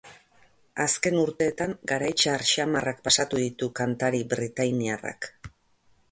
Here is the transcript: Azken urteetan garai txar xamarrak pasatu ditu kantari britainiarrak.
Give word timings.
Azken 0.83 1.17
urteetan 1.23 1.75
garai 1.91 2.09
txar 2.21 2.43
xamarrak 2.51 3.03
pasatu 3.09 3.41
ditu 3.43 3.69
kantari 3.81 4.23
britainiarrak. 4.33 5.29